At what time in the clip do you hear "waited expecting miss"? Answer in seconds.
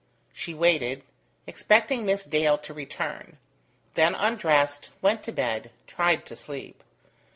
0.55-2.25